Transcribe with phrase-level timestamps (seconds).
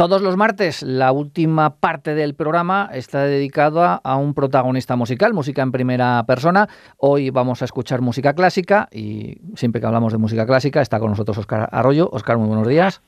[0.00, 5.60] Todos los martes, la última parte del programa está dedicada a un protagonista musical, música
[5.60, 6.70] en primera persona.
[6.96, 11.10] Hoy vamos a escuchar música clásica y siempre que hablamos de música clásica está con
[11.10, 12.08] nosotros Oscar Arroyo.
[12.14, 13.02] Oscar, muy buenos días.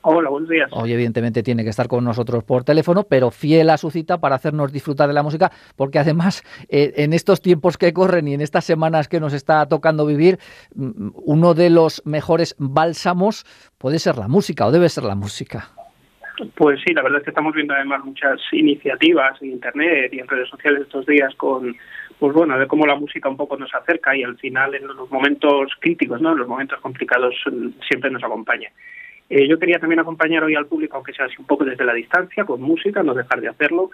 [0.00, 0.68] Hola, buenos días.
[0.72, 4.34] Hoy evidentemente tiene que estar con nosotros por teléfono, pero fiel a su cita para
[4.34, 8.40] hacernos disfrutar de la música, porque además eh, en estos tiempos que corren y en
[8.40, 10.40] estas semanas que nos está tocando vivir,
[10.74, 13.46] mm, uno de los mejores bálsamos
[13.78, 15.70] puede ser la música o debe ser la música.
[16.54, 20.28] Pues sí, la verdad es que estamos viendo además muchas iniciativas en Internet y en
[20.28, 21.76] redes sociales estos días con,
[22.18, 25.10] pues bueno, de cómo la música un poco nos acerca y al final en los
[25.10, 26.32] momentos críticos, ¿no?
[26.32, 28.70] en los momentos complicados mm, siempre nos acompaña.
[29.28, 31.94] Eh, yo quería también acompañar hoy al público, aunque sea así un poco desde la
[31.94, 33.90] distancia, con música, no dejar de hacerlo.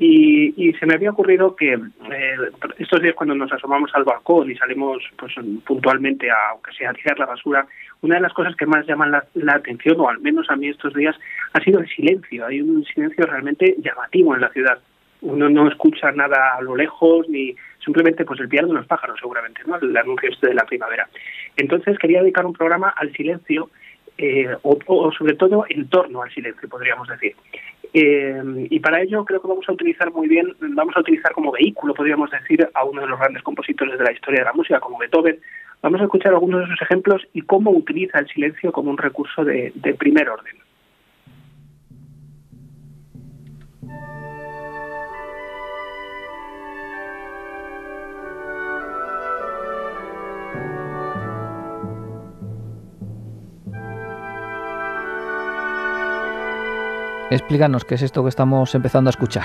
[0.00, 2.36] Y, se me había ocurrido que eh,
[2.78, 5.34] estos días cuando nos asomamos al balcón y salimos pues
[5.64, 7.66] puntualmente a, aunque sea a tirar la basura,
[8.00, 10.94] una de las cosas que más llaman la, atención, o al menos a mí estos
[10.94, 11.16] días,
[11.52, 12.46] ha sido el silencio.
[12.46, 14.78] Hay un silencio realmente llamativo en la ciudad.
[15.20, 19.18] Uno no escucha nada a lo lejos, ni simplemente pues el piano de los pájaros,
[19.18, 19.76] seguramente, ¿no?
[19.76, 21.08] el anuncio este de la primavera.
[21.56, 23.68] Entonces quería dedicar un programa al silencio
[24.16, 27.34] eh, o, sobre todo en torno al silencio, podríamos decir.
[27.92, 31.52] Eh, y para ello creo que vamos a utilizar muy bien, vamos a utilizar como
[31.52, 34.80] vehículo, podríamos decir, a uno de los grandes compositores de la historia de la música,
[34.80, 35.38] como Beethoven.
[35.82, 39.44] Vamos a escuchar algunos de sus ejemplos y cómo utiliza el silencio como un recurso
[39.44, 40.56] de primer orden.
[57.30, 59.44] Explícanos qué es esto que estamos empezando a escuchar.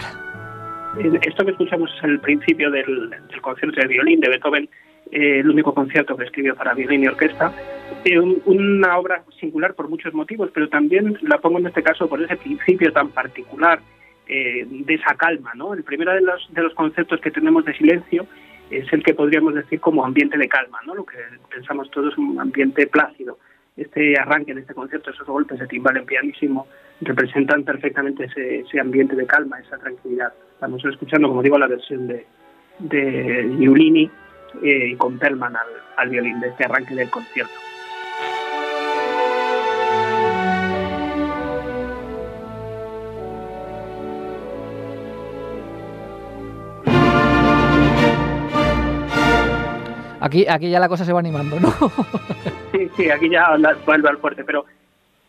[1.21, 4.69] Esto que escuchamos es el principio del, concierto de violín de Beethoven,
[5.11, 7.51] eh, el único concierto que escribió para violín y orquesta.
[8.05, 12.21] Eh, una obra singular por muchos motivos, pero también la pongo en este caso por
[12.21, 13.81] ese principio tan particular
[14.27, 15.51] eh, de esa calma.
[15.53, 15.73] ¿no?
[15.73, 18.25] El primero de los, de los conceptos que tenemos de silencio
[18.71, 20.95] es el que podríamos decir como ambiente de calma, ¿no?
[20.95, 21.17] lo que
[21.53, 23.37] pensamos todos un ambiente plácido
[23.77, 26.67] este arranque de este concierto, esos golpes de timbal en pianísimo,
[27.03, 30.33] representan perfectamente ese, ambiente de calma, esa tranquilidad.
[30.53, 32.25] Estamos escuchando, como digo, la versión de,
[32.79, 34.09] de Giulini
[34.63, 37.53] eh, con Perlman al, al violín de este arranque del concierto.
[50.23, 51.69] Aquí, aquí ya la cosa se va animando, ¿no?
[52.71, 54.65] sí, sí, aquí ya vuelve al fuerte, pero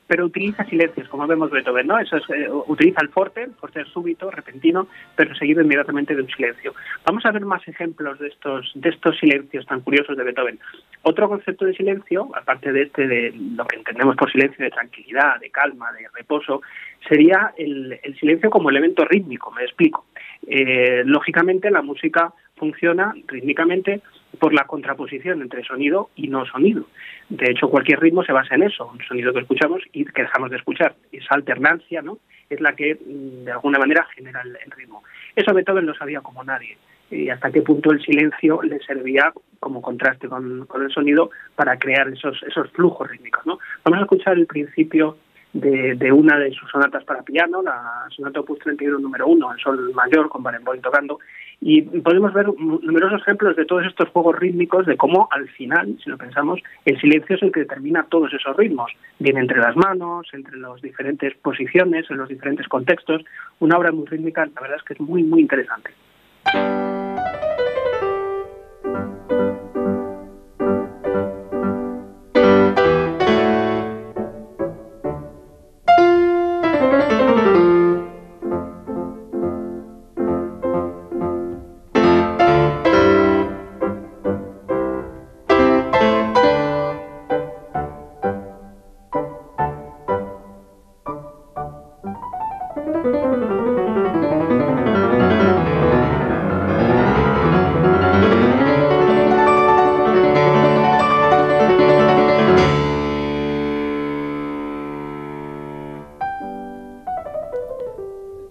[0.07, 1.99] pero utiliza silencios, como vemos Beethoven, ¿no?
[1.99, 6.29] Eso es, eh, utiliza el fuerte, por ser súbito, repentino, pero seguido inmediatamente de un
[6.29, 6.75] silencio.
[7.05, 10.59] Vamos a ver más ejemplos de estos, de estos silencios tan curiosos de Beethoven.
[11.03, 15.41] Otro concepto de silencio, aparte de este, de lo que entendemos por silencio, de tranquilidad,
[15.41, 16.63] de calma, de reposo,
[17.09, 20.07] sería el, el silencio como elemento rítmico, me explico.
[20.47, 24.01] Eh, lógicamente la música funciona rítmicamente
[24.39, 26.87] por la contraposición entre sonido y no sonido.
[27.29, 30.51] De hecho, cualquier ritmo se basa en eso, un sonido que escuchamos y que dejamos
[30.51, 30.95] de escuchar.
[31.13, 32.19] Esa alternancia ¿no?
[32.51, 35.03] es la que, mm, de alguna manera, genera el, ritmo.
[35.37, 36.77] Eso Beethoven lo sabía como nadie.
[37.11, 42.09] Y hasta qué punto el silencio le servía como contraste con, el sonido para crear
[42.09, 43.47] esos, esos flujos rítmicos.
[43.47, 43.59] ¿no?
[43.85, 45.17] Vamos a escuchar el principio
[45.55, 49.61] de, de, una de sus sonatas para piano, la sonata opus 31 número 1, el
[49.61, 51.21] sol mayor con Barenboim tocando,
[51.61, 56.11] y podemos ver numerosos ejemplos de todos estos juegos rítmicos, de cómo al final, si
[56.11, 60.27] lo pensamos, el silencio es el que determina todos esos ritmos, bien entre las manos,
[60.33, 63.25] entre las diferentes posiciones, en los diferentes contextos.
[63.61, 65.93] Una obra muy rítmica, la verdad es que es muy, muy interesante.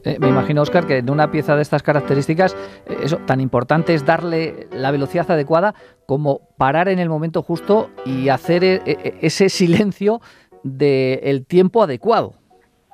[0.05, 2.55] Imagino, Oscar, que de una pieza de estas características,
[2.87, 5.73] eh, eso tan importante es darle la velocidad adecuada
[6.05, 10.19] como parar en el momento justo y hacer eh, eh, ese silencio
[10.63, 12.33] del tiempo adecuado.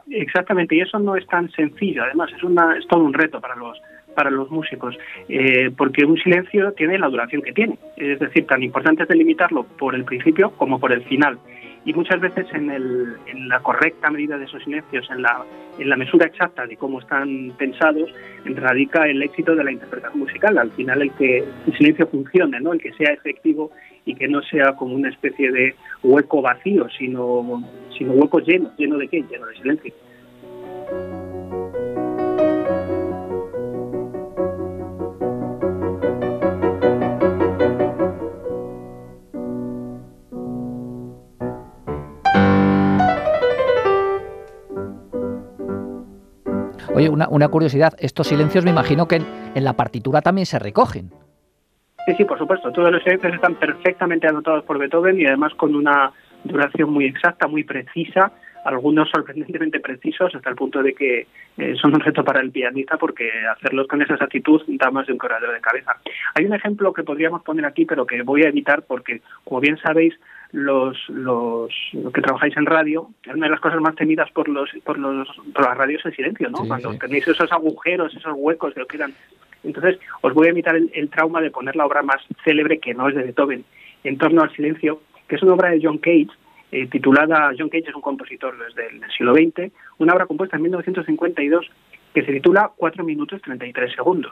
[0.09, 3.55] Exactamente, y eso no es tan sencillo, además es, una, es todo un reto para
[3.55, 3.79] los,
[4.15, 4.97] para los músicos,
[5.77, 9.95] porque un silencio tiene la duración que tiene, es decir, tan importante es delimitarlo por
[9.95, 11.39] el principio como por el final
[11.85, 15.43] y muchas veces en, el, en la correcta medida de esos silencios, en la,
[15.77, 18.09] en la mesura exacta de cómo están pensados,
[18.45, 20.57] radica el éxito de la interpretación musical.
[20.57, 22.73] Al final el que el silencio funcione, ¿no?
[22.73, 23.71] el que sea efectivo
[24.05, 27.63] y que no sea como una especie de hueco vacío, sino,
[27.97, 28.71] sino hueco lleno.
[28.77, 29.23] ¿Lleno de qué?
[29.29, 29.93] Lleno de silencio.
[46.99, 49.21] Oye, una, curiosidad, estos silencios me imagino que
[49.55, 51.09] en, la partitura también se recogen.
[52.05, 52.73] Sí, sí, por supuesto.
[52.73, 56.11] Todos los silencios están perfectamente anotados por Beethoven y además con una
[56.43, 58.33] duración muy exacta, muy precisa,
[58.65, 62.97] algunos sorprendentemente precisos hasta el punto de que eh, son un reto para el pianista
[62.97, 65.95] porque hacerlos con esa exactitud da más de un corredor de cabeza.
[66.35, 69.77] Hay un ejemplo que podríamos poner aquí, pero que voy a evitar porque, como bien
[69.77, 70.15] sabéis,
[70.51, 71.71] los, los,
[72.13, 75.27] que trabajáis en radio, es una de las cosas más temidas por los por los
[75.53, 76.67] por las radios en silencio, ¿no?
[76.67, 79.13] Cuando tenéis esos agujeros, esos huecos que eran.
[79.63, 83.09] Entonces, os voy a evitar el, trauma de poner la obra más célebre que no
[83.09, 83.65] es de Beethoven,
[84.03, 86.29] En torno al silencio, que es una obra de John Cage,
[86.71, 90.63] eh, titulada John Cage es un compositor desde el siglo XX, una obra compuesta en
[90.63, 91.69] 1952
[92.13, 94.31] que se titula 4 minutos 33 segundos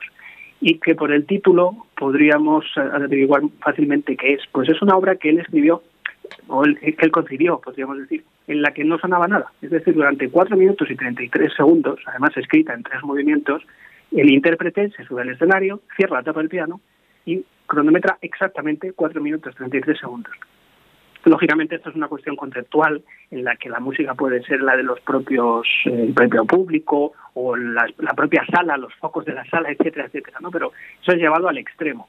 [0.60, 4.42] y que por el título podríamos averiguar fácilmente qué es.
[4.52, 5.84] Pues es una obra que él escribió
[6.48, 9.52] o el, que él concibió, podríamos decir, en la que no sonaba nada.
[9.62, 13.64] Es decir, durante 4 minutos y 33 segundos, además escrita en tres movimientos,
[14.12, 16.80] el intérprete se sube al escenario, cierra la tapa del piano
[17.26, 20.34] y cronometra exactamente 4 minutos y 33 segundos.
[21.26, 24.84] Lógicamente esto es una cuestión conceptual en la que la música puede ser la de
[24.84, 29.44] los propios, eh, el propio público o la, la, propia sala, los focos de la
[29.46, 30.52] sala, etcétera, etcétera, ¿no?
[30.52, 30.72] Pero
[31.02, 32.08] eso es llevado al extremo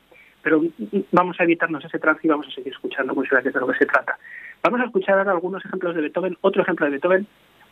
[0.49, 0.63] pero
[1.13, 3.67] vamos a evitarnos ese trance y vamos a seguir escuchando música, que es de lo
[3.67, 4.19] que se trata.
[4.63, 7.27] Vamos a escuchar ahora algunos ejemplos de Beethoven, otro ejemplo de Beethoven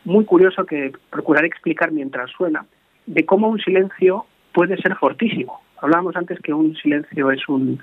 [0.05, 2.67] muy curioso que procuraré explicar mientras suena,
[3.07, 5.59] de cómo un silencio puede ser fortísimo.
[5.79, 7.81] Hablábamos antes que un silencio es un,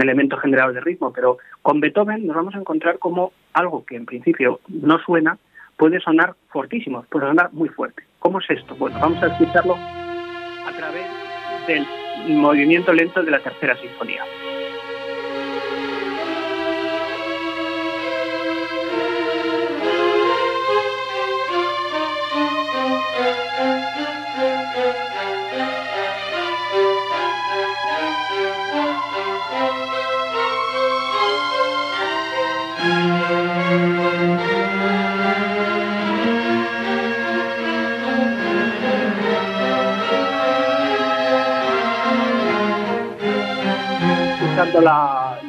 [0.00, 4.06] elemento generador de ritmo, pero con Beethoven nos vamos a encontrar como algo que en
[4.06, 5.38] principio no suena
[5.76, 8.04] puede sonar fortísimo, puede sonar muy fuerte.
[8.20, 8.76] ¿Cómo es esto?
[8.76, 11.06] Bueno, vamos a escucharlo a través
[11.66, 11.84] del
[12.28, 14.24] movimiento lento de la tercera sinfonía.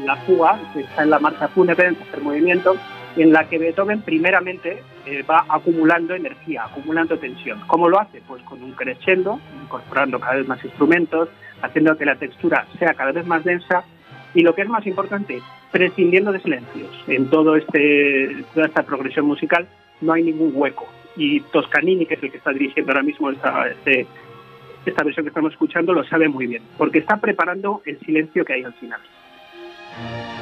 [0.07, 2.75] La, fuga, que está en la marcha fúnebre, en tercer movimiento,
[3.15, 7.61] en la que Beethoven primeramente eh, va acumulando energía, acumulando tensión.
[7.67, 8.21] ¿Cómo lo hace?
[8.27, 11.29] Pues con un crescendo, incorporando cada vez más instrumentos,
[11.61, 13.83] haciendo que la textura sea cada vez más densa
[14.33, 16.89] y lo que es más importante, prescindiendo de silencios.
[17.07, 19.67] En todo este, toda esta progresión musical
[20.01, 20.87] no hay ningún hueco.
[21.15, 24.05] Y Toscanini, que es el que está dirigiendo ahora mismo esta, este,
[24.85, 28.53] esta versión que estamos escuchando lo sabe muy bien, porque está preparando el silencio que
[28.53, 28.99] hay al final.
[29.97, 30.36] Thank you.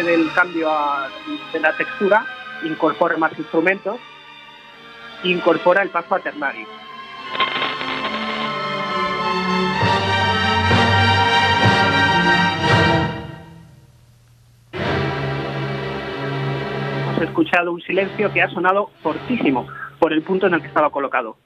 [0.00, 0.70] Del cambio
[1.52, 2.24] de la textura,
[2.64, 3.98] incorpora más instrumentos,
[5.22, 6.66] incorpora el paso aternario.
[17.10, 19.68] Hemos escuchado un silencio que ha sonado fortísimo
[19.98, 21.36] por el punto en el que estaba colocado.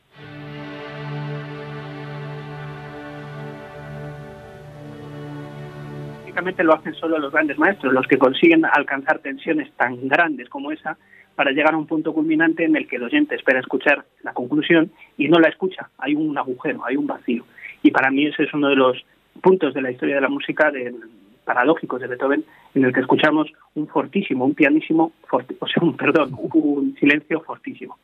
[6.65, 10.97] Lo hacen solo los grandes maestros, los que consiguen alcanzar tensiones tan grandes como esa
[11.35, 14.91] para llegar a un punto culminante en el que el oyente espera escuchar la conclusión
[15.17, 15.91] y no la escucha.
[15.99, 17.45] Hay un agujero, hay un vacío.
[17.83, 19.05] Y para mí ese es uno de los
[19.43, 20.95] puntos de la historia de la música de,
[21.45, 26.37] paradójicos de Beethoven en el que escuchamos un fortísimo, un pianísimo, o sea, un, perdón,
[26.39, 27.97] un silencio fortísimo.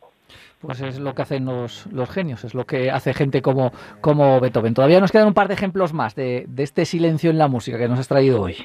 [0.61, 4.41] Pues es lo que hacen los, los genios, es lo que hace gente como, como
[4.41, 4.75] Beethoven.
[4.75, 7.79] Todavía nos quedan un par de ejemplos más de, de este silencio en la música
[7.79, 8.57] que nos has traído hoy.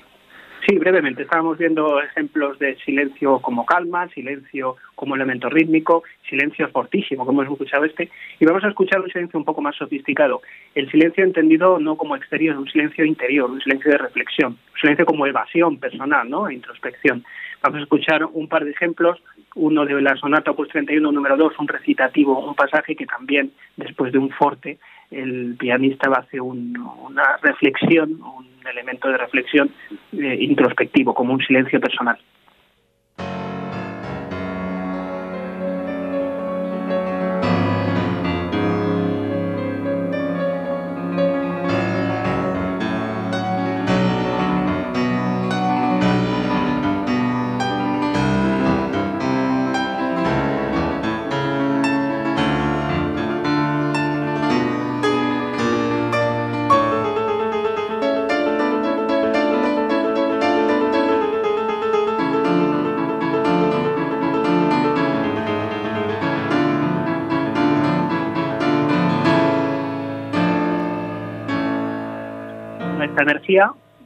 [0.67, 1.21] Sí, brevemente.
[1.23, 7.53] Estábamos viendo ejemplos de silencio como calma, silencio como elemento rítmico, silencio fortísimo, como hemos
[7.53, 10.41] escuchado este, y vamos a escuchar un silencio un poco más sofisticado.
[10.75, 15.05] El silencio entendido no como exterior, un silencio interior, un silencio de reflexión, un silencio
[15.05, 16.49] como evasión personal, ¿no?
[16.49, 17.23] E introspección.
[17.61, 19.21] Vamos a escuchar un par de ejemplos,
[19.55, 24.11] uno de la sonata opus 31 número 2, un recitativo, un pasaje que también después
[24.11, 24.77] de un forte
[25.09, 29.71] el pianista va a hacer una reflexión, un elemento de reflexión
[30.13, 32.19] eh, introspectivo, como un silencio personal.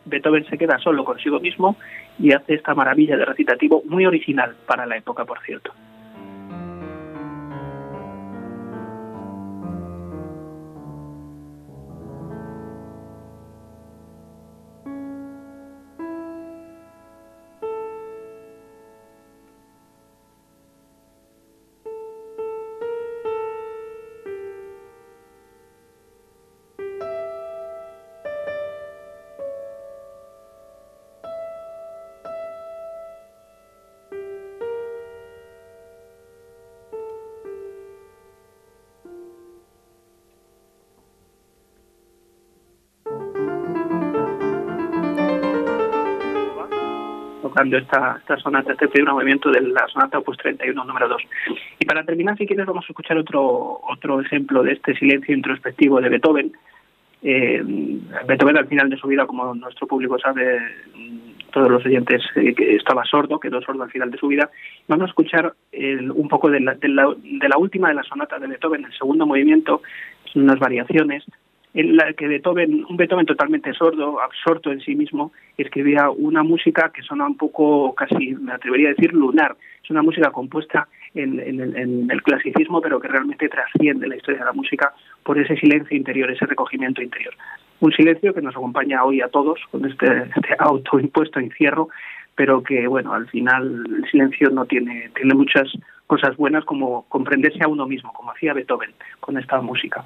[0.06, 1.78] Beethoven se queda solo consigo mismo
[2.20, 5.74] y hace esta maravilla de recitativo muy original para la época, por cierto.
[47.52, 51.22] Tocando esta, esta sonata, este primer movimiento de la sonata opus 31 número 2.
[51.80, 56.00] Y para terminar, si quieres, vamos a escuchar otro, otro ejemplo de este silencio introspectivo
[56.00, 56.54] de Beethoven.
[57.22, 57.62] Eh,
[58.26, 60.60] Beethoven al final de su vida, como nuestro público sabe,
[61.52, 64.50] todos los oyentes, eh, que estaba sordo, quedó sordo al final de su vida.
[64.88, 68.08] Vamos a escuchar el, un poco de la, de, la, de la última de las
[68.08, 69.82] sonatas de Beethoven, el segundo movimiento,
[70.36, 71.26] unas variaciones
[71.74, 76.92] en la que Beethoven, un Beethoven totalmente sordo, absorto en sí mismo, escribía una música
[76.94, 79.56] que suena un poco, casi me atrevería a decir, lunar.
[79.84, 84.42] Es una música compuesta en, en, en, el clasicismo, pero que realmente trasciende la historia
[84.42, 87.34] de la música por ese silencio interior, ese recogimiento interior.
[87.80, 91.90] Un silencio que nos acompaña hoy a todos con este, este autoimpuesto encierro,
[92.36, 95.72] pero que, bueno, al final el silencio no tiene, tiene muchas
[96.06, 100.06] cosas buenas como comprenderse a uno mismo, como hacía Beethoven con esta música.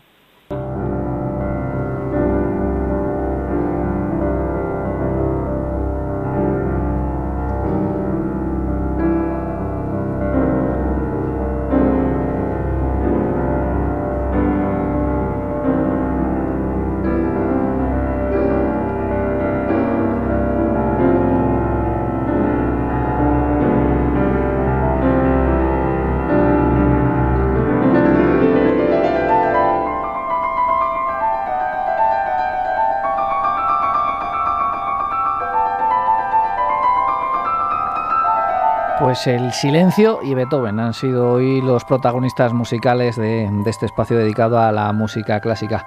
[39.16, 44.18] Pues el silencio y Beethoven han sido hoy los protagonistas musicales de, de, este espacio
[44.18, 45.86] dedicado a la música clásica.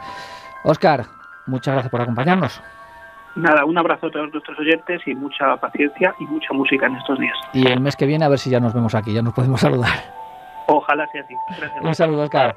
[0.64, 1.04] Oscar,
[1.46, 2.62] muchas gracias por acompañarnos.
[3.36, 7.18] Nada, un abrazo a todos nuestros oyentes y mucha paciencia y mucha música en estos
[7.18, 7.36] días.
[7.52, 9.60] Y el mes que viene a ver si ya nos vemos aquí, ya nos podemos
[9.60, 9.92] saludar.
[10.66, 11.34] Ojalá sea así.
[11.48, 11.84] Gracias.
[11.84, 12.56] Un saludo, Oscar.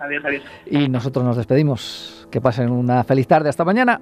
[0.00, 0.42] Adiós, adiós.
[0.66, 2.28] Y nosotros nos despedimos.
[2.30, 3.48] Que pasen una feliz tarde.
[3.48, 3.98] Hasta mañana.